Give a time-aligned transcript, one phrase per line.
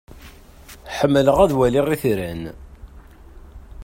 [0.97, 2.41] Ḥemmleɣ ad waliɣ itran.